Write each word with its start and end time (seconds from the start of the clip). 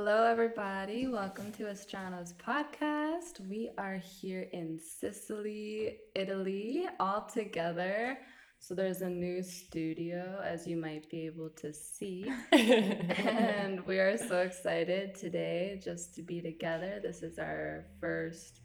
Hello, 0.00 0.22
everybody. 0.22 1.08
Welcome 1.08 1.50
to 1.54 1.64
Astrano's 1.64 2.32
podcast. 2.32 3.40
We 3.50 3.70
are 3.78 3.96
here 3.96 4.48
in 4.52 4.78
Sicily, 4.78 5.96
Italy, 6.14 6.86
all 7.00 7.22
together. 7.22 8.16
So, 8.60 8.76
there's 8.76 9.02
a 9.02 9.10
new 9.10 9.42
studio, 9.42 10.40
as 10.44 10.68
you 10.68 10.76
might 10.76 11.10
be 11.10 11.26
able 11.26 11.50
to 11.56 11.74
see. 11.74 12.30
and 12.52 13.84
we 13.88 13.98
are 13.98 14.16
so 14.16 14.38
excited 14.38 15.16
today 15.16 15.80
just 15.82 16.14
to 16.14 16.22
be 16.22 16.40
together. 16.40 17.00
This 17.02 17.24
is 17.24 17.40
our 17.40 17.86
first 18.00 18.60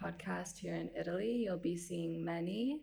podcast 0.00 0.58
here 0.58 0.76
in 0.76 0.90
Italy. 0.96 1.42
You'll 1.44 1.58
be 1.58 1.76
seeing 1.76 2.24
many. 2.24 2.82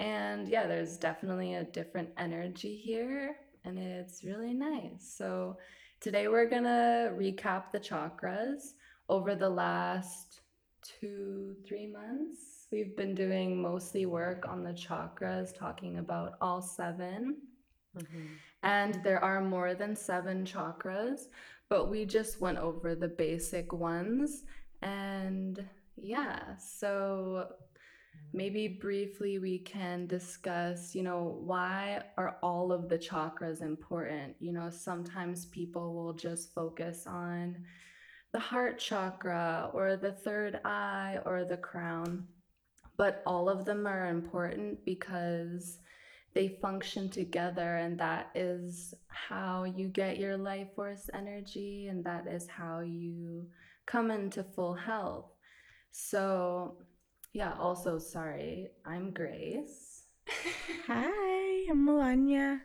And 0.00 0.48
yeah, 0.48 0.66
there's 0.66 0.96
definitely 0.96 1.54
a 1.54 1.62
different 1.62 2.08
energy 2.18 2.74
here, 2.74 3.36
and 3.64 3.78
it's 3.78 4.24
really 4.24 4.52
nice. 4.52 5.14
So, 5.16 5.58
Today 6.04 6.28
we're 6.28 6.50
gonna 6.50 7.14
recap 7.16 7.72
the 7.72 7.80
chakras 7.80 8.74
over 9.08 9.34
the 9.34 9.48
last 9.48 10.42
two, 10.82 11.56
three 11.66 11.86
months. 11.86 12.66
We've 12.70 12.94
been 12.94 13.14
doing 13.14 13.62
mostly 13.62 14.04
work 14.04 14.46
on 14.46 14.62
the 14.62 14.74
chakras, 14.74 15.58
talking 15.58 15.96
about 15.96 16.34
all 16.42 16.60
7 16.60 17.38
mm-hmm. 17.96 18.26
And 18.62 19.02
there 19.02 19.24
are 19.24 19.40
more 19.40 19.72
than 19.72 19.96
seven 19.96 20.44
chakras, 20.44 21.28
but 21.70 21.88
we 21.88 22.04
just 22.04 22.38
went 22.38 22.58
over 22.58 22.94
the 22.94 23.08
basic 23.08 23.72
ones. 23.72 24.44
And 24.82 25.66
yeah, 25.96 26.54
so 26.58 27.46
maybe 28.32 28.66
briefly 28.66 29.38
we 29.38 29.58
can 29.60 30.06
discuss, 30.06 30.94
you 30.94 31.02
know, 31.02 31.38
why 31.44 32.02
are 32.18 32.36
all 32.42 32.72
of 32.72 32.88
the 32.88 32.98
chakras 32.98 33.62
important? 33.62 34.34
You 34.40 34.52
know, 34.52 34.70
sometimes 34.70 35.46
people 35.46 35.94
will 35.94 36.12
just 36.12 36.52
focus 36.52 37.06
on 37.06 37.56
the 38.32 38.40
heart 38.40 38.80
chakra 38.80 39.70
or 39.72 39.96
the 39.96 40.12
third 40.12 40.60
eye 40.64 41.18
or 41.24 41.44
the 41.44 41.56
crown, 41.56 42.26
but 42.96 43.22
all 43.24 43.48
of 43.48 43.64
them 43.64 43.86
are 43.86 44.08
important 44.08 44.84
because 44.84 45.78
they 46.34 46.58
function 46.60 47.08
together 47.08 47.76
and 47.76 47.98
that 48.00 48.30
is 48.34 48.92
how 49.06 49.62
you 49.62 49.86
get 49.86 50.18
your 50.18 50.36
life 50.36 50.66
force 50.74 51.08
energy 51.14 51.86
and 51.86 52.02
that 52.04 52.26
is 52.26 52.48
how 52.48 52.80
you 52.80 53.46
come 53.86 54.10
into 54.10 54.42
full 54.42 54.74
health. 54.74 55.30
So, 55.92 56.78
yeah, 57.34 57.52
also, 57.58 57.98
sorry, 57.98 58.68
I'm 58.86 59.10
Grace. 59.10 60.04
Hi, 60.86 61.66
I'm 61.68 61.84
Melania. 61.84 62.60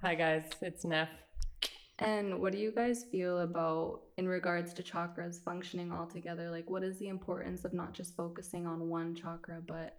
Hi, 0.00 0.14
guys, 0.14 0.44
it's 0.62 0.86
Neff. 0.86 1.10
And 1.98 2.40
what 2.40 2.52
do 2.52 2.58
you 2.58 2.72
guys 2.72 3.04
feel 3.04 3.40
about 3.40 4.00
in 4.16 4.26
regards 4.26 4.72
to 4.74 4.82
chakras 4.82 5.44
functioning 5.44 5.92
all 5.92 6.06
together? 6.06 6.50
Like, 6.50 6.70
what 6.70 6.82
is 6.82 6.98
the 6.98 7.08
importance 7.08 7.66
of 7.66 7.74
not 7.74 7.92
just 7.92 8.16
focusing 8.16 8.66
on 8.66 8.88
one 8.88 9.14
chakra, 9.14 9.60
but 9.66 9.98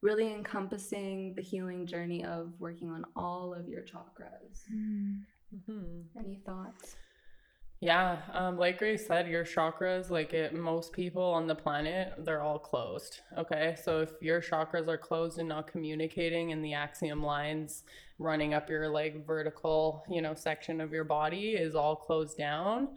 really 0.00 0.32
encompassing 0.32 1.34
the 1.34 1.42
healing 1.42 1.86
journey 1.86 2.24
of 2.24 2.52
working 2.60 2.90
on 2.90 3.04
all 3.16 3.52
of 3.52 3.68
your 3.68 3.82
chakras? 3.82 4.62
Mm-hmm. 4.72 6.02
Any 6.16 6.40
thoughts? 6.46 6.94
Yeah, 7.80 8.22
um, 8.32 8.56
like 8.56 8.78
Grace 8.78 9.06
said, 9.06 9.28
your 9.28 9.44
chakras, 9.44 10.08
like 10.08 10.32
it, 10.32 10.54
most 10.54 10.92
people 10.92 11.22
on 11.22 11.46
the 11.46 11.54
planet, 11.54 12.14
they're 12.18 12.40
all 12.40 12.58
closed. 12.58 13.20
Okay, 13.36 13.76
so 13.82 14.00
if 14.00 14.12
your 14.22 14.40
chakras 14.40 14.88
are 14.88 14.96
closed 14.96 15.38
and 15.38 15.48
not 15.48 15.66
communicating, 15.66 16.52
and 16.52 16.64
the 16.64 16.72
axiom 16.72 17.22
lines 17.22 17.84
running 18.18 18.54
up 18.54 18.70
your 18.70 18.88
like 18.88 19.26
vertical, 19.26 20.04
you 20.08 20.22
know, 20.22 20.32
section 20.32 20.80
of 20.80 20.90
your 20.90 21.04
body 21.04 21.50
is 21.50 21.74
all 21.74 21.94
closed 21.94 22.38
down, 22.38 22.88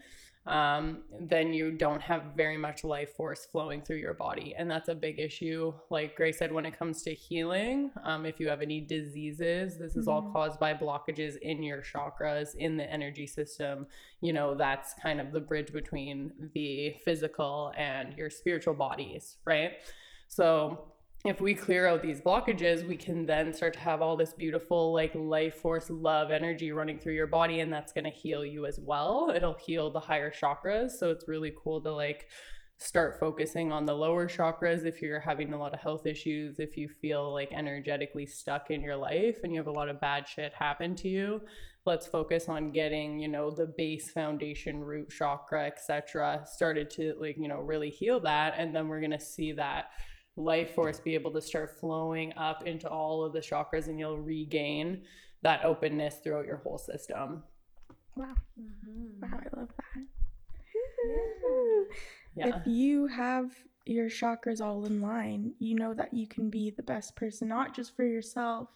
um, 0.49 1.03
then 1.19 1.53
you 1.53 1.71
don't 1.71 2.01
have 2.01 2.33
very 2.35 2.57
much 2.57 2.83
life 2.83 3.15
force 3.15 3.45
flowing 3.45 3.81
through 3.81 3.97
your 3.97 4.15
body. 4.15 4.55
And 4.57 4.69
that's 4.69 4.89
a 4.89 4.95
big 4.95 5.19
issue. 5.19 5.71
Like 5.91 6.15
Grace 6.15 6.39
said, 6.39 6.51
when 6.51 6.65
it 6.65 6.77
comes 6.77 7.03
to 7.03 7.13
healing, 7.13 7.91
um, 8.03 8.25
if 8.25 8.39
you 8.39 8.49
have 8.49 8.61
any 8.61 8.81
diseases, 8.81 9.77
this 9.77 9.95
is 9.95 10.07
mm-hmm. 10.07 10.09
all 10.09 10.31
caused 10.33 10.59
by 10.59 10.73
blockages 10.73 11.37
in 11.37 11.61
your 11.61 11.83
chakras, 11.83 12.55
in 12.55 12.77
the 12.77 12.91
energy 12.91 13.27
system. 13.27 13.85
You 14.21 14.33
know, 14.33 14.55
that's 14.55 14.95
kind 14.95 15.21
of 15.21 15.31
the 15.31 15.39
bridge 15.39 15.71
between 15.71 16.33
the 16.53 16.95
physical 17.05 17.71
and 17.77 18.17
your 18.17 18.31
spiritual 18.31 18.73
bodies, 18.73 19.37
right? 19.45 19.73
So, 20.27 20.93
if 21.25 21.41
we 21.41 21.53
clear 21.53 21.85
out 21.85 22.01
these 22.01 22.21
blockages, 22.21 22.87
we 22.87 22.95
can 22.95 23.25
then 23.25 23.53
start 23.53 23.73
to 23.73 23.79
have 23.79 24.01
all 24.01 24.15
this 24.15 24.33
beautiful, 24.33 24.93
like 24.93 25.13
life 25.15 25.55
force, 25.55 25.89
love 25.89 26.31
energy 26.31 26.71
running 26.71 26.97
through 26.97 27.15
your 27.15 27.27
body, 27.27 27.59
and 27.59 27.71
that's 27.71 27.91
going 27.91 28.05
to 28.05 28.09
heal 28.09 28.45
you 28.45 28.65
as 28.65 28.79
well. 28.79 29.31
It'll 29.35 29.55
heal 29.55 29.91
the 29.91 29.99
higher 29.99 30.31
chakras. 30.31 30.91
So 30.91 31.11
it's 31.11 31.27
really 31.27 31.53
cool 31.61 31.81
to 31.81 31.91
like 31.91 32.27
start 32.77 33.19
focusing 33.19 33.73
on 33.73 33.85
the 33.85 33.93
lower 33.93 34.29
chakras 34.29 34.85
if 34.85 35.01
you're 35.01 35.19
having 35.19 35.51
a 35.51 35.59
lot 35.59 35.73
of 35.73 35.81
health 35.81 36.05
issues, 36.05 36.59
if 36.59 36.77
you 36.77 36.87
feel 36.87 37.33
like 37.33 37.51
energetically 37.51 38.25
stuck 38.25 38.71
in 38.71 38.81
your 38.81 38.95
life 38.95 39.39
and 39.43 39.51
you 39.51 39.59
have 39.59 39.67
a 39.67 39.71
lot 39.71 39.89
of 39.89 39.99
bad 39.99 40.25
shit 40.25 40.53
happen 40.53 40.95
to 40.95 41.09
you. 41.09 41.41
Let's 41.85 42.07
focus 42.07 42.47
on 42.47 42.71
getting, 42.71 43.19
you 43.19 43.27
know, 43.27 43.51
the 43.51 43.73
base 43.77 44.11
foundation, 44.11 44.79
root 44.79 45.09
chakra, 45.09 45.65
etc. 45.65 46.45
started 46.45 46.89
to 46.91 47.15
like, 47.19 47.35
you 47.37 47.49
know, 47.49 47.59
really 47.59 47.89
heal 47.89 48.21
that. 48.21 48.53
And 48.57 48.73
then 48.73 48.87
we're 48.87 49.01
going 49.01 49.11
to 49.11 49.19
see 49.19 49.51
that 49.53 49.87
life 50.35 50.73
force 50.73 50.99
be 50.99 51.13
able 51.13 51.31
to 51.31 51.41
start 51.41 51.79
flowing 51.79 52.33
up 52.37 52.65
into 52.65 52.87
all 52.87 53.23
of 53.23 53.33
the 53.33 53.39
chakras 53.39 53.87
and 53.87 53.99
you'll 53.99 54.17
regain 54.17 55.01
that 55.41 55.63
openness 55.65 56.19
throughout 56.23 56.45
your 56.45 56.57
whole 56.57 56.77
system. 56.77 57.43
Wow. 58.15 58.35
Mm-hmm. 58.59 59.21
Wow, 59.21 59.39
I 59.39 59.59
love 59.59 59.69
that. 59.77 60.05
Yeah. 62.35 62.47
If 62.47 62.67
you 62.67 63.07
have 63.07 63.51
your 63.85 64.07
chakras 64.07 64.61
all 64.61 64.85
in 64.85 65.01
line, 65.01 65.53
you 65.59 65.75
know 65.75 65.93
that 65.93 66.13
you 66.13 66.27
can 66.27 66.49
be 66.49 66.71
the 66.71 66.83
best 66.83 67.15
person, 67.15 67.47
not 67.47 67.75
just 67.75 67.95
for 67.95 68.03
yourself, 68.03 68.69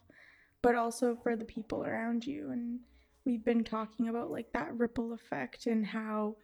but 0.62 0.76
also 0.76 1.16
for 1.22 1.36
the 1.36 1.46
people 1.46 1.84
around 1.86 2.26
you. 2.26 2.50
And 2.52 2.80
we've 3.26 3.44
been 3.44 3.64
talking 3.64 4.10
about 4.10 4.32
like 4.32 4.52
that 4.54 4.78
ripple 4.78 5.14
effect 5.14 5.68
and 5.68 5.86
how 5.86 6.36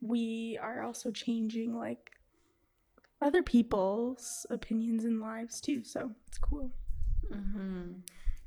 we 0.00 0.58
are 0.62 0.82
also 0.82 1.10
changing 1.10 1.76
like 1.76 2.10
other 3.24 3.42
people's 3.42 4.46
opinions 4.50 5.04
and 5.04 5.20
lives 5.20 5.60
too. 5.60 5.82
So 5.82 6.10
it's 6.28 6.38
cool. 6.38 6.70
Mm-hmm. 7.32 7.92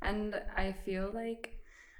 And 0.02 0.40
I 0.56 0.72
feel 0.72 1.10
like, 1.12 1.58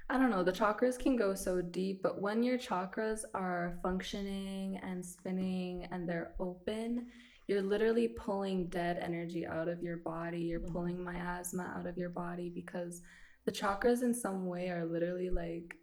I 0.09 0.17
don't 0.17 0.29
know, 0.29 0.43
the 0.43 0.53
chakras 0.53 0.97
can 0.97 1.17
go 1.17 1.35
so 1.35 1.61
deep, 1.61 2.01
but 2.01 2.21
when 2.21 2.41
your 2.41 2.57
chakras 2.57 3.25
are 3.33 3.77
functioning 3.83 4.79
and 4.81 5.05
spinning 5.05 5.87
and 5.91 6.07
they're 6.07 6.31
open, 6.39 7.07
you're 7.47 7.61
literally 7.61 8.07
pulling 8.07 8.67
dead 8.67 8.97
energy 9.01 9.45
out 9.45 9.67
of 9.67 9.83
your 9.83 9.97
body. 9.97 10.39
You're 10.39 10.61
mm-hmm. 10.61 10.71
pulling 10.71 11.03
miasma 11.03 11.73
out 11.77 11.85
of 11.85 11.97
your 11.97 12.09
body 12.09 12.49
because 12.49 13.01
the 13.45 13.51
chakras, 13.51 14.03
in 14.03 14.13
some 14.13 14.45
way, 14.45 14.69
are 14.69 14.85
literally 14.85 15.29
like 15.29 15.75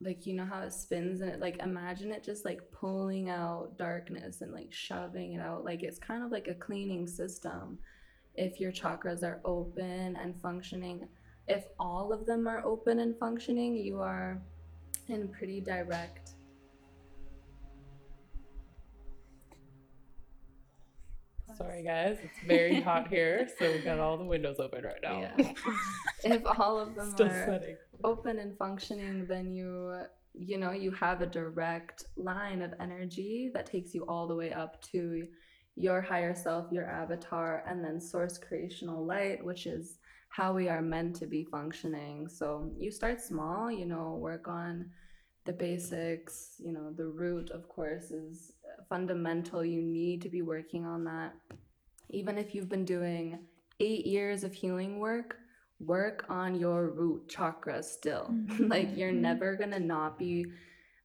like 0.00 0.26
you 0.26 0.34
know 0.34 0.46
how 0.46 0.62
it 0.62 0.72
spins 0.72 1.20
and 1.20 1.30
it 1.30 1.40
like 1.40 1.60
imagine 1.62 2.10
it 2.10 2.24
just 2.24 2.44
like 2.44 2.60
pulling 2.72 3.28
out 3.28 3.76
darkness 3.76 4.40
and 4.40 4.52
like 4.52 4.72
shoving 4.72 5.34
it 5.34 5.40
out. 5.40 5.64
Like 5.64 5.82
it's 5.82 5.98
kind 5.98 6.24
of 6.24 6.30
like 6.30 6.48
a 6.48 6.54
cleaning 6.54 7.06
system 7.06 7.78
if 8.34 8.60
your 8.60 8.72
chakras 8.72 9.22
are 9.22 9.40
open 9.44 10.16
and 10.16 10.40
functioning. 10.40 11.06
If 11.48 11.64
all 11.78 12.12
of 12.12 12.26
them 12.26 12.46
are 12.46 12.64
open 12.64 13.00
and 13.00 13.18
functioning 13.18 13.76
you 13.76 14.00
are 14.00 14.40
in 15.08 15.28
pretty 15.28 15.60
direct 15.60 16.34
Sorry, 21.60 21.82
guys. 21.82 22.16
It's 22.22 22.46
very 22.46 22.80
hot 22.80 23.08
here, 23.08 23.46
so 23.58 23.70
we 23.70 23.80
got 23.80 23.98
all 23.98 24.16
the 24.16 24.24
windows 24.24 24.56
open 24.58 24.82
right 24.84 25.02
now. 25.02 25.20
Yeah. 25.20 25.52
if 26.24 26.42
all 26.58 26.80
of 26.80 26.94
them 26.94 27.10
Still 27.10 27.26
are 27.26 27.44
sweating. 27.44 27.76
open 28.02 28.38
and 28.38 28.56
functioning, 28.56 29.26
then 29.26 29.52
you 29.52 29.94
you 30.32 30.56
know 30.58 30.70
you 30.70 30.90
have 30.92 31.20
a 31.20 31.26
direct 31.26 32.04
line 32.16 32.62
of 32.62 32.72
energy 32.80 33.50
that 33.52 33.66
takes 33.66 33.94
you 33.94 34.04
all 34.06 34.26
the 34.26 34.34
way 34.34 34.52
up 34.52 34.80
to 34.92 35.26
your 35.76 36.00
higher 36.00 36.34
self, 36.34 36.72
your 36.72 36.88
avatar, 36.88 37.62
and 37.66 37.84
then 37.84 38.00
source 38.00 38.38
creational 38.38 39.04
light, 39.04 39.44
which 39.44 39.66
is 39.66 39.98
how 40.30 40.54
we 40.54 40.68
are 40.68 40.80
meant 40.80 41.14
to 41.16 41.26
be 41.26 41.44
functioning. 41.44 42.26
So 42.28 42.70
you 42.78 42.90
start 42.90 43.20
small, 43.20 43.70
you 43.70 43.84
know, 43.84 44.16
work 44.18 44.48
on 44.48 44.88
the 45.44 45.52
basics, 45.52 46.54
you 46.58 46.72
know, 46.72 46.92
the 46.96 47.06
root, 47.06 47.50
of 47.50 47.68
course, 47.68 48.10
is 48.10 48.52
fundamental. 48.88 49.64
You 49.64 49.82
need 49.82 50.22
to 50.22 50.28
be 50.28 50.42
working 50.42 50.86
on 50.86 51.04
that. 51.04 51.34
Even 52.10 52.38
if 52.38 52.54
you've 52.54 52.68
been 52.68 52.84
doing 52.84 53.38
eight 53.78 54.06
years 54.06 54.44
of 54.44 54.52
healing 54.52 54.98
work, 54.98 55.36
work 55.78 56.26
on 56.28 56.54
your 56.54 56.90
root 56.90 57.28
chakra 57.28 57.82
still. 57.82 58.28
Mm-hmm. 58.50 58.66
like 58.68 58.96
you're 58.96 59.10
mm-hmm. 59.10 59.22
never 59.22 59.56
gonna 59.56 59.80
not 59.80 60.18
be. 60.18 60.46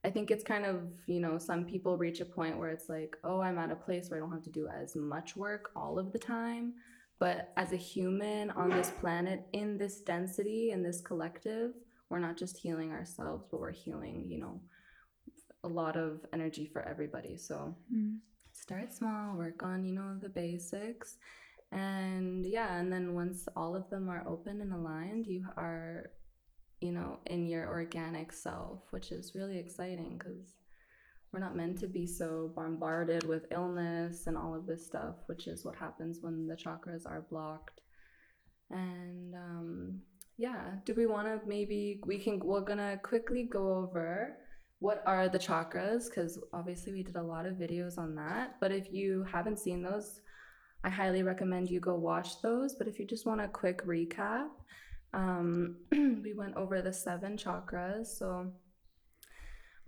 I 0.04 0.12
think 0.12 0.30
it's 0.30 0.44
kind 0.44 0.66
of, 0.66 0.84
you 1.08 1.20
know, 1.20 1.40
some 1.40 1.66
people 1.66 1.98
reach 1.98 2.20
a 2.20 2.26
point 2.26 2.60
where 2.60 2.70
it's 2.70 2.90
like, 2.90 3.18
oh, 3.24 3.42
I'm 3.42 3.58
at 3.58 3.72
a 3.72 3.76
place 3.76 4.10
where 4.10 4.20
I 4.20 4.22
don't 4.22 4.32
have 4.32 4.44
to 4.44 4.52
do 4.52 4.68
as 4.68 4.96
much 4.96 5.36
work 5.36 5.72
all 5.76 5.98
of 5.98 6.12
the 6.12 6.20
time. 6.20 6.74
But 7.18 7.54
as 7.58 7.72
a 7.72 7.78
human 7.78 8.52
on 8.52 8.70
this 8.70 8.92
planet, 9.00 9.48
in 9.54 9.78
this 9.78 10.02
density, 10.02 10.72
in 10.72 10.84
this 10.84 11.02
collective, 11.02 11.72
we're 12.10 12.20
not 12.20 12.38
just 12.38 12.58
healing 12.58 12.92
ourselves, 12.92 13.46
but 13.50 13.60
we're 13.60 13.72
healing, 13.72 14.26
you 14.28 14.40
know, 14.40 14.62
a 15.66 15.68
lot 15.82 15.96
of 15.98 16.26
energy 16.32 16.66
for 16.66 16.82
everybody. 16.84 17.36
So 17.38 17.76
Mm. 17.92 18.20
start 18.52 18.94
small, 18.94 19.36
work 19.38 19.64
on, 19.64 19.84
you 19.84 19.94
know, 19.94 20.18
the 20.22 20.30
basics. 20.30 21.18
And 21.72 22.46
yeah, 22.46 22.78
and 22.80 22.92
then 22.94 23.14
once 23.16 23.48
all 23.56 23.76
of 23.76 23.90
them 23.90 24.10
are 24.10 24.24
open 24.28 24.62
and 24.62 24.72
aligned, 24.72 25.26
you 25.28 25.46
are, 25.58 26.12
you 26.80 26.92
know, 26.92 27.20
in 27.26 27.48
your 27.48 27.68
organic 27.68 28.32
self, 28.32 28.80
which 28.92 29.12
is 29.12 29.36
really 29.36 29.58
exciting 29.58 30.18
because 30.18 30.56
we're 31.32 31.40
not 31.48 31.56
meant 31.56 31.80
to 31.80 31.88
be 31.88 32.06
so 32.08 32.52
bombarded 32.56 33.24
with 33.28 33.52
illness 33.52 34.28
and 34.28 34.38
all 34.38 34.56
of 34.56 34.66
this 34.66 34.86
stuff, 34.86 35.16
which 35.26 35.48
is 35.48 35.66
what 35.66 35.76
happens 35.76 36.20
when 36.22 36.48
the 36.48 36.56
chakras 36.56 37.06
are 37.06 37.26
blocked. 37.30 37.82
And 38.70 39.36
um, 39.36 40.02
yeah, 40.38 40.76
do 40.86 40.94
we 40.94 41.06
want 41.08 41.28
to 41.28 41.42
maybe 41.48 42.00
we 42.06 42.18
can 42.20 42.40
we're 42.40 42.62
gonna 42.62 42.98
quickly 43.04 43.44
go 43.44 43.74
over 43.74 44.38
what 44.80 45.02
are 45.06 45.30
the 45.30 45.40
chakras 45.40 46.06
because 46.06 46.40
obviously 46.54 46.92
we 46.92 47.04
did 47.04 47.16
a 47.16 47.24
lot 47.24 47.46
of 47.46 47.56
videos 47.56 47.98
on 47.98 48.16
that. 48.16 48.56
But 48.60 48.72
if 48.72 48.92
you 48.92 49.26
haven't 49.32 49.60
seen 49.60 49.82
those, 49.82 50.22
I 50.84 50.90
highly 50.90 51.24
recommend 51.24 51.70
you 51.70 51.80
go 51.80 51.96
watch 51.96 52.42
those. 52.42 52.76
But 52.76 52.88
if 52.88 53.00
you 53.00 53.06
just 53.06 53.26
want 53.26 53.42
a 53.42 53.48
quick 53.48 53.86
recap, 53.86 54.48
um, 55.14 55.78
we 55.92 56.34
went 56.36 56.56
over 56.56 56.82
the 56.82 56.94
seven 56.94 57.38
chakras. 57.38 58.08
So 58.08 58.52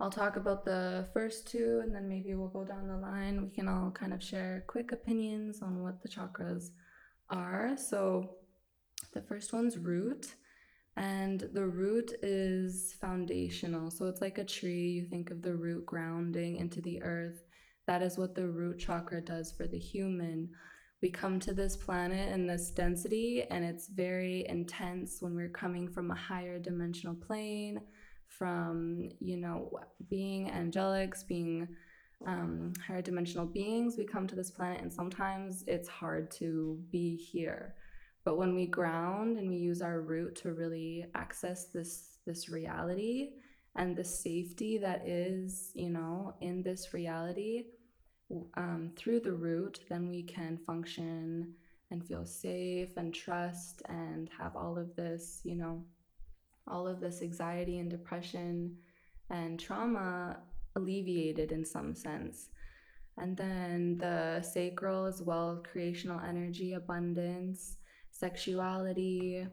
I'll 0.00 0.10
talk 0.10 0.36
about 0.36 0.64
the 0.64 1.08
first 1.12 1.50
two 1.50 1.80
and 1.82 1.94
then 1.94 2.08
maybe 2.08 2.34
we'll 2.34 2.48
go 2.48 2.64
down 2.64 2.88
the 2.88 2.96
line. 2.96 3.42
We 3.42 3.50
can 3.50 3.68
all 3.68 3.90
kind 3.90 4.12
of 4.12 4.22
share 4.22 4.64
quick 4.66 4.92
opinions 4.92 5.60
on 5.60 5.82
what 5.82 6.02
the 6.02 6.08
chakras 6.08 6.70
are. 7.30 7.76
So 7.76 8.36
the 9.12 9.22
first 9.22 9.52
one's 9.52 9.76
root. 9.76 10.34
And 10.98 11.48
the 11.52 11.64
root 11.64 12.12
is 12.24 12.96
foundational. 13.00 13.88
So 13.88 14.06
it's 14.06 14.20
like 14.20 14.38
a 14.38 14.44
tree. 14.44 14.88
You 14.88 15.04
think 15.04 15.30
of 15.30 15.42
the 15.42 15.54
root 15.54 15.86
grounding 15.86 16.56
into 16.56 16.80
the 16.80 17.00
earth. 17.02 17.44
That 17.86 18.02
is 18.02 18.18
what 18.18 18.34
the 18.34 18.48
root 18.48 18.80
chakra 18.80 19.20
does 19.20 19.52
for 19.52 19.68
the 19.68 19.78
human. 19.78 20.50
We 21.00 21.10
come 21.10 21.38
to 21.40 21.54
this 21.54 21.76
planet 21.76 22.32
in 22.32 22.48
this 22.48 22.72
density, 22.72 23.44
and 23.48 23.64
it's 23.64 23.86
very 23.86 24.44
intense 24.48 25.18
when 25.20 25.36
we're 25.36 25.50
coming 25.50 25.86
from 25.88 26.10
a 26.10 26.16
higher 26.16 26.58
dimensional 26.58 27.14
plane, 27.14 27.80
from, 28.26 29.08
you 29.20 29.36
know, 29.36 29.70
being 30.10 30.50
angelics, 30.50 31.24
being 31.24 31.68
um, 32.26 32.72
higher 32.84 33.02
dimensional 33.02 33.46
beings. 33.46 33.94
We 33.96 34.04
come 34.04 34.26
to 34.26 34.34
this 34.34 34.50
planet, 34.50 34.80
and 34.80 34.92
sometimes 34.92 35.62
it's 35.68 35.88
hard 35.88 36.32
to 36.32 36.80
be 36.90 37.14
here 37.14 37.76
but 38.24 38.36
when 38.36 38.54
we 38.54 38.66
ground 38.66 39.38
and 39.38 39.48
we 39.48 39.56
use 39.56 39.82
our 39.82 40.00
root 40.00 40.34
to 40.36 40.52
really 40.52 41.06
access 41.14 41.66
this 41.66 42.18
this 42.26 42.48
reality 42.48 43.30
and 43.76 43.96
the 43.96 44.04
safety 44.04 44.78
that 44.78 45.06
is 45.06 45.70
you 45.74 45.90
know 45.90 46.34
in 46.40 46.62
this 46.62 46.92
reality 46.92 47.64
um, 48.56 48.92
through 48.96 49.20
the 49.20 49.32
root 49.32 49.80
then 49.88 50.08
we 50.08 50.22
can 50.22 50.58
function 50.66 51.54
and 51.90 52.06
feel 52.06 52.26
safe 52.26 52.90
and 52.96 53.14
trust 53.14 53.82
and 53.88 54.28
have 54.38 54.54
all 54.56 54.76
of 54.76 54.94
this 54.96 55.40
you 55.44 55.54
know 55.54 55.82
all 56.66 56.86
of 56.86 57.00
this 57.00 57.22
anxiety 57.22 57.78
and 57.78 57.90
depression 57.90 58.76
and 59.30 59.58
trauma 59.58 60.38
alleviated 60.76 61.52
in 61.52 61.64
some 61.64 61.94
sense. 61.94 62.48
And 63.18 63.36
then 63.36 63.98
the 63.98 64.42
sacral 64.42 65.06
as 65.06 65.20
well 65.20 65.62
creational 65.70 66.20
energy 66.20 66.74
abundance 66.74 67.77
sexuality, 68.18 69.46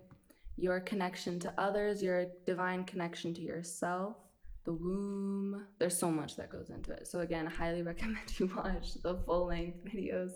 your 0.58 0.80
connection 0.80 1.40
to 1.40 1.54
others, 1.58 2.02
your 2.02 2.26
divine 2.46 2.84
connection 2.84 3.34
to 3.34 3.42
yourself, 3.42 4.16
the 4.64 4.74
womb. 4.74 5.66
There's 5.80 5.98
so 5.98 6.10
much 6.10 6.36
that 6.38 6.50
goes 6.50 6.70
into 6.70 6.92
it. 6.92 7.08
So, 7.08 7.20
again, 7.20 7.48
I 7.48 7.52
highly 7.52 7.82
recommend 7.94 8.40
you 8.40 8.50
watch 8.56 8.96
the 9.02 9.16
full 9.26 9.48
length 9.48 9.86
videos. 9.86 10.32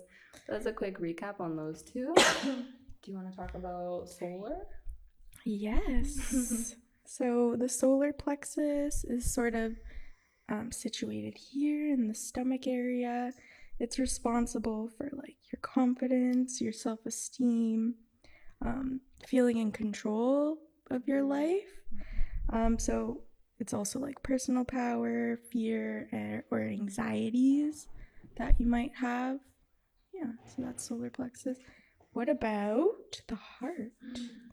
That's 0.48 0.66
a 0.66 0.72
quick 0.72 1.00
recap 1.00 1.40
on 1.40 1.56
those 1.56 1.82
two. 1.82 2.14
Do 2.44 3.10
you 3.10 3.16
want 3.16 3.30
to 3.30 3.36
talk 3.36 3.54
about 3.54 4.08
solar? 4.08 4.66
Yes. 5.44 6.74
so 7.06 7.56
the 7.58 7.68
solar 7.68 8.12
plexus 8.12 9.04
is 9.04 9.32
sort 9.32 9.54
of 9.54 9.72
um, 10.50 10.70
situated 10.70 11.36
here 11.36 11.92
in 11.92 12.08
the 12.08 12.14
stomach 12.14 12.66
area. 12.66 13.32
It's 13.78 13.98
responsible 13.98 14.90
for 14.98 15.08
like 15.14 15.36
your 15.50 15.60
confidence, 15.62 16.60
your 16.60 16.74
self 16.74 17.06
esteem, 17.06 17.94
um, 18.64 19.00
feeling 19.26 19.58
in 19.58 19.72
control 19.72 20.58
of 20.90 21.06
your 21.06 21.22
life. 21.22 21.80
Um, 22.50 22.78
so 22.78 23.22
it's 23.58 23.74
also 23.74 23.98
like 23.98 24.22
personal 24.22 24.64
power, 24.64 25.38
fear, 25.52 26.44
or 26.50 26.60
anxieties 26.60 27.88
that 28.36 28.54
you 28.58 28.66
might 28.66 28.92
have. 28.96 29.38
Yeah, 30.12 30.32
so 30.46 30.62
that's 30.62 30.88
solar 30.88 31.10
plexus. 31.10 31.58
What 32.12 32.28
about 32.28 33.20
the 33.28 33.36
heart? 33.36 33.92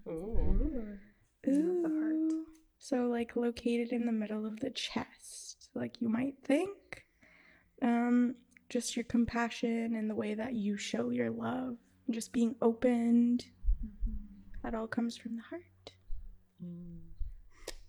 Ooh. 0.08 1.00
Ooh. 1.48 1.82
the 1.82 1.90
heart. 1.90 2.46
So 2.80 3.08
like 3.08 3.36
located 3.36 3.92
in 3.92 4.06
the 4.06 4.12
middle 4.12 4.46
of 4.46 4.60
the 4.60 4.70
chest, 4.70 5.70
like 5.74 6.00
you 6.00 6.10
might 6.10 6.36
think. 6.44 7.06
Um, 7.82 8.36
just 8.70 8.96
your 8.96 9.06
compassion 9.06 9.96
and 9.96 10.10
the 10.10 10.16
way 10.16 10.34
that 10.34 10.54
you 10.54 10.78
show 10.78 11.10
your 11.10 11.32
love, 11.32 11.78
just 12.10 12.34
being 12.34 12.56
opened. 12.62 13.46
That 14.64 14.76
all 14.76 14.88
comes 14.88 15.18
from 15.18 15.36
the 15.36 15.44
heart. 15.44 15.92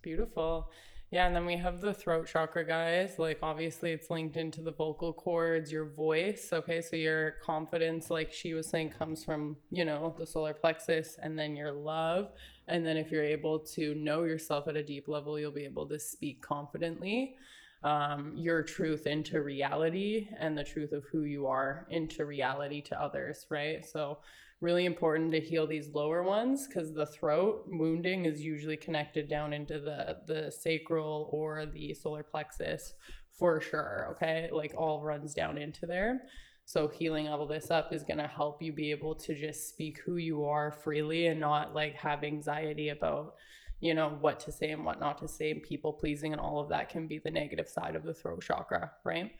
Beautiful. 0.01 0.71
Yeah, 1.11 1.25
and 1.25 1.35
then 1.35 1.47
we 1.47 1.57
have 1.57 1.81
the 1.81 1.93
throat 1.93 2.27
chakra, 2.27 2.63
guys. 2.63 3.17
Like, 3.17 3.39
obviously, 3.41 3.91
it's 3.91 4.11
linked 4.11 4.37
into 4.37 4.61
the 4.61 4.71
vocal 4.71 5.11
cords, 5.11 5.71
your 5.71 5.85
voice. 5.85 6.49
Okay, 6.53 6.81
so 6.81 6.95
your 6.95 7.31
confidence, 7.43 8.11
like 8.11 8.31
she 8.31 8.53
was 8.53 8.67
saying, 8.67 8.91
comes 8.91 9.23
from, 9.23 9.57
you 9.71 9.85
know, 9.85 10.13
the 10.19 10.25
solar 10.27 10.53
plexus 10.53 11.17
and 11.21 11.37
then 11.37 11.55
your 11.55 11.71
love. 11.71 12.31
And 12.67 12.85
then, 12.85 12.95
if 12.95 13.11
you're 13.11 13.23
able 13.23 13.57
to 13.59 13.95
know 13.95 14.23
yourself 14.23 14.67
at 14.67 14.75
a 14.75 14.83
deep 14.83 15.07
level, 15.07 15.39
you'll 15.39 15.51
be 15.51 15.65
able 15.65 15.87
to 15.87 15.97
speak 15.97 16.43
confidently 16.43 17.35
um, 17.83 18.33
your 18.35 18.61
truth 18.61 19.07
into 19.07 19.41
reality 19.41 20.27
and 20.37 20.57
the 20.57 20.63
truth 20.63 20.91
of 20.91 21.05
who 21.11 21.23
you 21.23 21.47
are 21.47 21.87
into 21.89 22.25
reality 22.25 22.81
to 22.81 23.01
others, 23.01 23.47
right? 23.49 23.83
So, 23.83 24.19
really 24.61 24.85
important 24.85 25.31
to 25.31 25.39
heal 25.39 25.65
these 25.65 25.93
lower 25.93 26.21
ones 26.23 26.67
because 26.67 26.93
the 26.93 27.05
throat 27.05 27.63
wounding 27.67 28.25
is 28.25 28.41
usually 28.41 28.77
connected 28.77 29.29
down 29.29 29.53
into 29.53 29.79
the 29.79 30.17
the 30.27 30.51
sacral 30.51 31.29
or 31.31 31.65
the 31.65 31.93
solar 31.93 32.23
plexus 32.23 32.93
for 33.37 33.61
sure 33.61 34.09
okay? 34.11 34.49
Like 34.51 34.73
all 34.77 35.01
runs 35.03 35.33
down 35.33 35.57
into 35.57 35.85
there. 35.85 36.23
So 36.65 36.87
healing 36.87 37.27
all 37.27 37.47
this 37.47 37.71
up 37.71 37.93
is 37.93 38.03
going 38.03 38.19
to 38.19 38.27
help 38.27 38.61
you 38.61 38.71
be 38.71 38.91
able 38.91 39.15
to 39.15 39.33
just 39.33 39.69
speak 39.69 39.99
who 40.05 40.17
you 40.17 40.45
are 40.45 40.71
freely 40.71 41.25
and 41.27 41.39
not 41.39 41.73
like 41.73 41.95
have 41.95 42.23
anxiety 42.23 42.89
about 42.89 43.33
you 43.81 43.93
know 43.93 44.17
what 44.19 44.39
to 44.41 44.51
say 44.51 44.71
and 44.71 44.83
what 44.83 44.99
not 44.99 45.17
to 45.17 45.27
say 45.27 45.51
and 45.51 45.63
people 45.63 45.93
pleasing 45.93 46.31
and 46.31 46.41
all 46.41 46.59
of 46.59 46.69
that 46.69 46.89
can 46.89 47.07
be 47.07 47.17
the 47.19 47.31
negative 47.31 47.67
side 47.67 47.95
of 47.95 48.03
the 48.03 48.13
throat 48.13 48.41
chakra 48.41 48.91
right? 49.05 49.31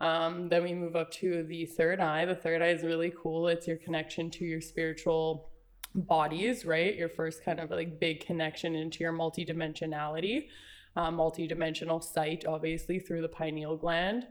Um, 0.00 0.48
then 0.48 0.62
we 0.62 0.74
move 0.74 0.96
up 0.96 1.10
to 1.12 1.42
the 1.44 1.66
third 1.66 2.00
eye. 2.00 2.24
The 2.24 2.34
third 2.34 2.62
eye 2.62 2.68
is 2.68 2.82
really 2.82 3.12
cool. 3.20 3.48
It's 3.48 3.66
your 3.66 3.78
connection 3.78 4.30
to 4.32 4.44
your 4.44 4.60
spiritual 4.60 5.50
bodies 5.94 6.64
right? 6.64 6.94
Your 6.94 7.08
first 7.08 7.44
kind 7.44 7.60
of 7.60 7.70
like 7.70 7.98
big 7.98 8.24
connection 8.24 8.74
into 8.74 9.00
your 9.00 9.12
multidimensionality 9.12 10.48
uh, 10.96 11.10
multidimensional 11.10 12.02
sight 12.02 12.44
obviously 12.46 12.98
through 12.98 13.22
the 13.22 13.28
pineal 13.28 13.76
gland. 13.76 14.26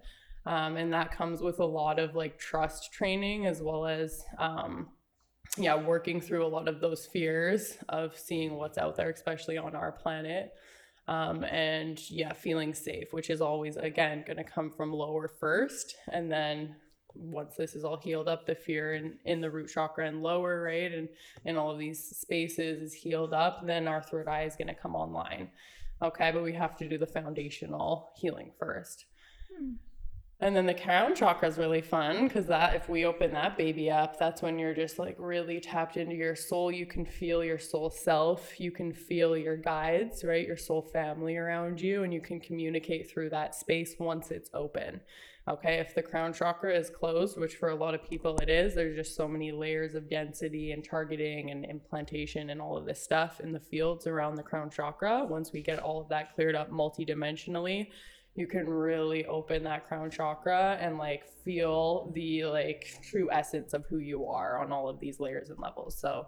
Um, 0.46 0.78
and 0.78 0.94
that 0.94 1.12
comes 1.12 1.42
with 1.42 1.60
a 1.60 1.66
lot 1.66 2.00
of 2.00 2.16
like 2.16 2.40
trust 2.40 2.94
training 2.94 3.48
as 3.48 3.62
well 3.62 3.86
as 3.86 4.24
um, 4.38 4.88
yeah 5.58 5.76
working 5.76 6.22
through 6.22 6.46
a 6.46 6.48
lot 6.48 6.68
of 6.68 6.80
those 6.80 7.06
fears 7.06 7.78
of 7.90 8.18
seeing 8.18 8.56
what's 8.56 8.78
out 8.78 8.96
there 8.96 9.10
especially 9.10 9.58
on 9.58 9.76
our 9.76 9.92
planet. 9.92 10.54
Um, 11.10 11.46
and 11.46 11.98
yeah 12.10 12.34
feeling 12.34 12.74
safe 12.74 13.14
which 13.14 13.30
is 13.30 13.40
always 13.40 13.78
again 13.78 14.26
going 14.28 14.38
to 14.38 14.44
come 14.44 14.70
from 14.70 14.92
lower 14.92 15.28
first. 15.28 15.96
And 16.12 16.32
then 16.32 16.76
once 17.16 17.56
this 17.56 17.76
is 17.76 17.84
all 17.84 17.98
healed 17.98 18.28
up 18.28 18.46
the 18.46 18.54
fear 18.54 18.94
in, 18.94 19.18
in 19.26 19.42
the 19.42 19.50
root 19.50 19.70
chakra 19.70 20.08
and 20.08 20.22
lower 20.22 20.64
right? 20.64 20.92
And 20.92 21.08
in 21.46 21.56
all 21.56 21.72
of 21.72 21.80
these 21.80 22.04
spaces 22.18 22.82
is 22.82 22.94
healed 22.94 23.34
up 23.34 23.66
then 23.66 23.88
our 23.88 24.02
third 24.02 24.28
eye 24.28 24.44
is 24.44 24.56
going 24.56 24.68
to 24.68 24.76
come 24.76 24.96
online. 24.96 25.50
Okay 26.02 26.32
but 26.32 26.44
we 26.44 26.54
have 26.54 26.76
to 26.78 26.90
do 26.90 26.98
the 26.98 27.08
foundational 27.08 28.10
healing 28.18 28.52
first 28.60 29.06
and 30.40 30.56
then 30.56 30.68
the 30.68 30.74
crown 30.74 31.16
chakra 31.16 31.48
is 31.48 31.58
really 31.58 31.82
fun 31.82 32.28
because 32.28 32.46
that 32.46 32.76
if 32.76 32.88
we 32.88 33.06
open 33.06 33.32
that 33.34 33.58
baby 33.58 33.90
up, 33.90 34.20
that's 34.20 34.44
when 34.44 34.60
you're 34.60 34.76
just 34.76 35.00
like 35.00 35.16
really 35.18 35.60
tapped 35.60 35.98
into 35.98 36.14
your 36.14 36.36
soul. 36.36 36.72
You 36.72 36.86
can 36.86 37.06
feel 37.06 37.44
your 37.44 37.58
soul 37.58 37.90
self. 37.90 38.60
You 38.60 38.70
can 38.70 38.94
feel 38.94 39.36
your 39.36 39.58
guides, 39.58 40.24
right? 40.24 40.46
Your 40.46 40.58
soul 40.58 40.84
family 40.84 41.38
around 41.38 41.82
you, 41.82 42.04
and 42.04 42.14
you 42.14 42.22
can 42.22 42.40
communicate 42.40 43.10
through 43.10 43.32
that 43.32 43.56
space 43.56 43.96
once 43.98 44.30
it's 44.30 44.52
open. 44.54 45.02
Okay, 45.50 45.76
if 45.76 45.96
the 45.96 46.04
crown 46.04 46.34
chakra 46.34 46.76
is 46.76 46.90
closed, 46.90 47.40
which 47.40 47.56
for 47.56 47.70
a 47.70 47.76
lot 47.76 47.96
of 47.96 48.04
people 48.04 48.38
it 48.40 48.50
is, 48.50 48.76
there's 48.76 48.98
just 48.98 49.16
so 49.16 49.30
many 49.30 49.54
layers 49.54 49.96
of 49.96 50.10
density 50.10 50.74
and 50.74 50.84
targeting 50.84 51.52
and 51.52 51.64
implantation 51.64 52.50
and 52.50 52.62
all 52.62 52.76
of 52.76 52.86
this 52.86 53.02
stuff 53.02 53.40
in 53.40 53.54
the 53.54 53.60
fields 53.60 54.08
around 54.08 54.36
the 54.36 54.44
crown 54.44 54.70
chakra. 54.70 55.24
Once 55.24 55.54
we 55.54 55.62
get 55.62 55.80
all 55.80 56.02
of 56.02 56.10
that 56.10 56.36
cleared 56.36 56.54
up 56.54 56.70
multidimensionally, 56.70 57.88
you 58.38 58.46
can 58.46 58.70
really 58.70 59.26
open 59.26 59.64
that 59.64 59.88
crown 59.88 60.12
chakra 60.12 60.78
and 60.80 61.00
like 61.00 61.24
feel 61.44 62.12
the 62.14 62.46
like 62.46 62.86
true 63.10 63.30
essence 63.32 63.74
of 63.74 63.84
who 63.90 63.98
you 63.98 64.28
are 64.28 64.62
on 64.64 64.72
all 64.72 64.88
of 64.88 65.00
these 65.00 65.20
layers 65.20 65.50
and 65.50 65.58
levels. 65.60 65.98
So, 66.00 66.28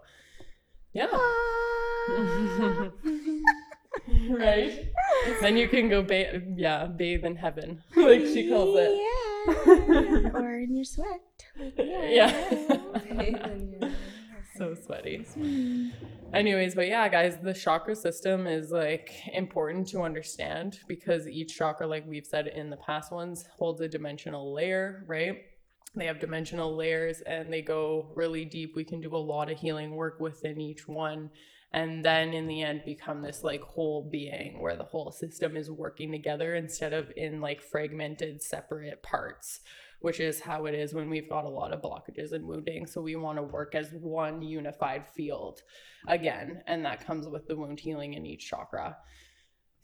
yeah. 0.91 1.07
Ah. 1.13 2.89
right? 4.31 4.89
then 5.41 5.55
you 5.55 5.67
can 5.67 5.87
go 5.87 6.01
bathe, 6.01 6.41
yeah, 6.55 6.87
bathe 6.87 7.25
in 7.25 7.35
heaven, 7.35 7.83
like 7.95 8.21
she 8.21 8.49
calls 8.49 8.75
it. 8.79 8.91
Yeah. 8.97 10.31
or 10.33 10.57
in 10.59 10.75
your 10.75 10.85
sweat. 10.85 11.21
Like, 11.59 11.73
Yeah. 11.77 12.33
So 14.59 14.75
sweaty. 14.75 15.25
Anyways, 16.33 16.75
but 16.75 16.87
yeah, 16.87 17.07
guys, 17.07 17.37
the 17.41 17.53
chakra 17.53 17.95
system 17.95 18.45
is 18.45 18.71
like 18.71 19.13
important 19.31 19.87
to 19.87 20.01
understand 20.01 20.79
because 20.85 21.29
each 21.29 21.57
chakra, 21.57 21.87
like 21.87 22.05
we've 22.05 22.25
said 22.25 22.47
in 22.47 22.69
the 22.69 22.75
past 22.75 23.09
ones, 23.09 23.47
holds 23.57 23.79
a 23.79 23.87
dimensional 23.87 24.53
layer, 24.53 25.05
right? 25.07 25.43
They 25.95 26.05
have 26.07 26.19
dimensional 26.19 26.75
layers 26.75 27.21
and 27.21 27.51
they 27.51 27.61
go 27.61 28.11
really 28.15 28.43
deep. 28.43 28.75
We 28.75 28.83
can 28.83 28.99
do 28.99 29.15
a 29.15 29.17
lot 29.17 29.49
of 29.49 29.57
healing 29.57 29.95
work 29.95 30.19
within 30.19 30.59
each 30.59 30.89
one. 30.89 31.29
And 31.71 32.03
then 32.03 32.33
in 32.33 32.45
the 32.45 32.61
end, 32.61 32.81
become 32.85 33.21
this 33.21 33.45
like 33.45 33.61
whole 33.61 34.09
being 34.11 34.61
where 34.61 34.75
the 34.75 34.83
whole 34.83 35.11
system 35.11 35.55
is 35.55 35.71
working 35.71 36.11
together 36.11 36.55
instead 36.55 36.91
of 36.91 37.13
in 37.15 37.39
like 37.39 37.61
fragmented, 37.61 38.43
separate 38.43 39.01
parts 39.03 39.61
which 40.01 40.19
is 40.19 40.39
how 40.39 40.65
it 40.65 40.73
is 40.73 40.93
when 40.93 41.09
we've 41.09 41.29
got 41.29 41.45
a 41.45 41.49
lot 41.49 41.73
of 41.73 41.81
blockages 41.81 42.31
and 42.31 42.45
wounding. 42.45 42.85
So 42.85 43.01
we 43.01 43.15
want 43.15 43.37
to 43.37 43.43
work 43.43 43.75
as 43.75 43.91
one 43.93 44.41
unified 44.41 45.05
field 45.07 45.61
again, 46.07 46.63
and 46.67 46.85
that 46.85 47.05
comes 47.05 47.27
with 47.27 47.47
the 47.47 47.55
wound 47.55 47.79
healing 47.79 48.13
in 48.13 48.25
each 48.25 48.47
chakra. 48.47 48.97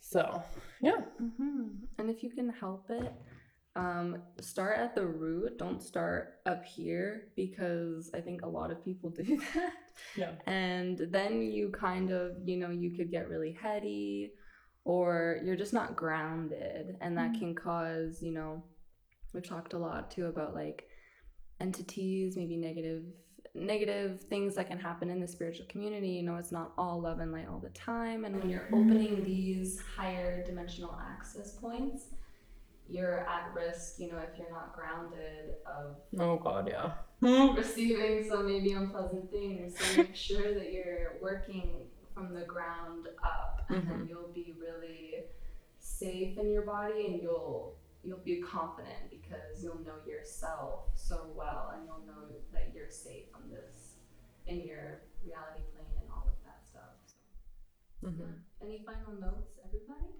So, 0.00 0.42
yeah. 0.80 1.00
Mhm. 1.20 1.88
And 1.98 2.10
if 2.10 2.22
you 2.22 2.30
can 2.30 2.48
help 2.48 2.88
it, 2.90 3.12
um, 3.74 4.22
start 4.40 4.78
at 4.78 4.94
the 4.94 5.06
root. 5.06 5.58
Don't 5.58 5.82
start 5.82 6.38
up 6.46 6.64
here 6.64 7.28
because 7.36 8.10
I 8.14 8.20
think 8.22 8.42
a 8.42 8.48
lot 8.48 8.70
of 8.70 8.82
people 8.84 9.10
do 9.22 9.36
that. 9.54 9.72
Yeah. 10.16 10.32
And 10.46 10.98
then 11.10 11.42
you 11.42 11.70
kind 11.70 12.10
of, 12.10 12.36
you 12.48 12.56
know, 12.56 12.70
you 12.70 12.92
could 12.96 13.10
get 13.10 13.28
really 13.28 13.52
heady 13.52 14.32
or 14.84 15.40
you're 15.44 15.56
just 15.56 15.74
not 15.74 15.96
grounded. 15.96 16.96
And 17.00 17.18
that 17.18 17.32
Mhm. 17.32 17.38
can 17.38 17.54
cause, 17.54 18.22
you 18.22 18.32
know, 18.32 18.62
we've 19.32 19.46
talked 19.46 19.72
a 19.72 19.78
lot 19.78 20.10
too 20.10 20.26
about 20.26 20.54
like 20.54 20.88
entities, 21.60 22.36
maybe 22.36 22.56
negative 22.56 23.04
negative 23.54 24.20
things 24.28 24.54
that 24.54 24.68
can 24.68 24.78
happen 24.78 25.10
in 25.10 25.20
the 25.20 25.26
spiritual 25.26 25.66
community. 25.66 26.10
You 26.10 26.22
know, 26.22 26.36
it's 26.36 26.52
not 26.52 26.72
all 26.76 27.00
love 27.00 27.20
and 27.20 27.32
light 27.32 27.46
all 27.50 27.58
the 27.58 27.70
time. 27.70 28.24
And 28.24 28.36
when 28.36 28.50
you're 28.50 28.68
opening 28.72 29.24
these 29.24 29.80
higher 29.96 30.44
dimensional 30.44 30.98
access 31.00 31.52
points, 31.52 32.08
you're 32.88 33.20
at 33.20 33.52
risk, 33.54 33.98
you 33.98 34.12
know, 34.12 34.18
if 34.18 34.38
you're 34.38 34.50
not 34.50 34.74
grounded 34.74 35.56
of 35.66 35.96
Oh, 36.18 36.36
God, 36.36 36.68
yeah. 36.68 36.92
receiving 37.56 38.28
some 38.28 38.46
maybe 38.46 38.72
unpleasant 38.72 39.30
things. 39.30 39.74
So 39.78 40.02
make 40.02 40.14
sure 40.14 40.54
that 40.54 40.72
you're 40.72 41.14
working 41.20 41.70
from 42.14 42.32
the 42.32 42.42
ground 42.42 43.08
up, 43.24 43.64
and 43.68 43.78
mm-hmm. 43.78 43.90
then 43.90 44.06
you'll 44.08 44.32
be 44.32 44.54
really 44.60 45.24
safe 45.80 46.38
in 46.38 46.52
your 46.52 46.62
body, 46.62 47.06
and 47.08 47.22
you'll 47.22 47.74
you'll 48.06 48.18
be 48.24 48.40
confident 48.40 49.10
because 49.10 49.62
you'll 49.62 49.80
know 49.80 49.96
yourself 50.06 50.90
so 50.94 51.32
well, 51.34 51.72
and 51.74 51.84
you'll 51.86 52.06
know 52.06 52.28
that 52.52 52.72
you're 52.74 52.88
safe 52.90 53.26
on 53.34 53.50
this 53.50 53.96
in 54.46 54.60
your 54.60 55.02
reality 55.24 55.62
plane 55.74 55.86
and 56.00 56.08
all 56.10 56.28
of 56.28 56.44
that 56.44 56.64
stuff. 56.64 56.94
So, 58.00 58.06
Mhm. 58.08 58.18
yeah. 58.60 58.66
Any 58.66 58.84
final 58.84 59.12
notes, 59.12 59.58
everybody? 59.64 60.14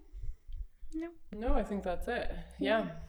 No, 0.93 1.09
No, 1.31 1.53
I 1.53 1.63
think 1.63 1.83
that's 1.83 2.07
it. 2.07 2.31
Yeah. 2.59 2.79
Love 2.79 2.87
you 2.87 2.91
guys. 2.93 3.01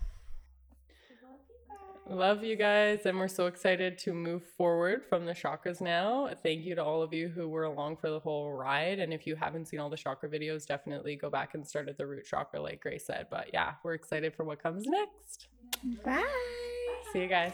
Love 2.11 2.43
you 2.43 2.57
guys, 2.57 3.05
and 3.05 3.19
we're 3.19 3.29
so 3.29 3.47
excited 3.47 3.99
to 3.99 4.15
move 4.15 4.43
forward 4.57 5.05
from 5.05 5.27
the 5.27 5.33
chakras 5.33 5.81
now. 5.81 6.31
Thank 6.43 6.65
you 6.65 6.75
to 6.75 6.83
all 6.83 7.03
of 7.03 7.13
you 7.13 7.29
who 7.29 7.49
were 7.49 7.65
along 7.65 7.99
for 7.99 8.09
the 8.09 8.19
whole 8.19 8.53
ride. 8.53 8.99
And 8.99 9.13
if 9.13 9.27
you 9.27 9.37
haven't 9.37 9.67
seen 9.67 9.79
all 9.79 9.91
the 9.91 9.97
chakra 9.97 10.29
videos, 10.29 10.67
definitely 10.67 11.17
go 11.17 11.29
back 11.29 11.55
and 11.55 11.67
start 11.67 11.89
at 11.89 11.99
the 11.99 12.07
root 12.07 12.25
chakra, 12.25 12.61
like 12.61 12.81
Grace 12.81 13.05
said. 13.05 13.27
But 13.31 13.51
yeah, 13.53 13.75
we're 13.85 13.95
excited 13.95 14.35
for 14.35 14.45
what 14.45 14.63
comes 14.63 14.87
next. 14.87 15.49
Bye. 16.03 16.25
See 17.13 17.21
you 17.21 17.29
guys. 17.29 17.53